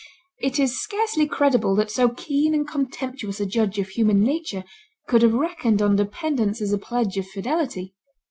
[0.39, 4.63] It is scarcely credible that so keen and contemptuous a judge of human nature
[5.07, 7.93] could have reckoned on dependence as a pledge of fidelity.